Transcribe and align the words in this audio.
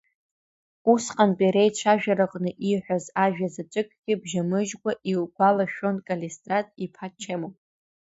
Усҟантәи 0.91 1.53
реицәажәараҟны 1.55 2.51
иҳәаз 2.71 3.05
ажәа 3.23 3.47
заҵәыкгьы 3.53 4.13
бжьамыжькәа 4.21 4.91
игәалашәон 5.11 5.97
Калистрат 6.07 6.67
иԥа 6.85 7.07
Чемо. 7.21 7.49